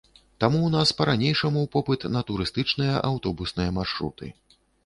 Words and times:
Таму 0.43 0.57
ў 0.59 0.69
нас 0.75 0.93
па-ранейшаму 1.01 1.61
попыт 1.77 2.07
на 2.15 2.21
турыстычныя 2.31 2.97
аўтобусныя 3.11 3.77
маршруты. 3.81 4.35